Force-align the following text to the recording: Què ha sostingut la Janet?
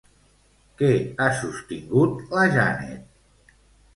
Què 0.79 0.87
ha 1.25 1.27
sostingut 1.41 2.33
la 2.37 2.47
Janet? 2.57 3.55